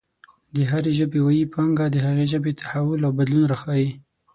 [0.55, 3.89] د هرې ژبې ویي پانګه د هغې ژبې تحول او بدلون راښايي.